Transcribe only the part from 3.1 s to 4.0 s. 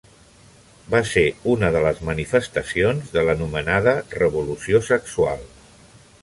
de l'anomenada